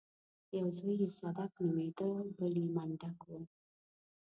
يو 0.59 0.67
زوی 0.77 0.95
يې 1.01 1.07
صدک 1.19 1.51
نومېده 1.65 2.09
بل 2.37 2.53
يې 2.61 2.67
منډک 2.75 3.17
و. 3.29 3.31